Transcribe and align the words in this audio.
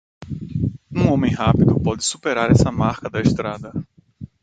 Um 0.91 1.11
homem 1.11 1.31
rápido 1.35 1.79
pode 1.79 2.03
superar 2.03 2.49
essa 2.49 2.71
marca 2.71 3.07
da 3.07 3.21
estrada. 3.21 3.71